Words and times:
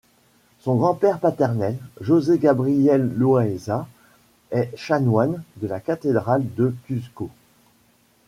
Son 0.61 0.77
grand-père 0.77 1.19
paternel, 1.19 1.77
José 1.99 2.39
Gabriel 2.39 3.13
Loaiza, 3.17 3.87
est 4.49 4.71
chanoine 4.75 5.43
de 5.57 5.67
la 5.67 5.79
cathédrale 5.79 6.41
de 6.55 6.73
Cuzco. 6.85 7.29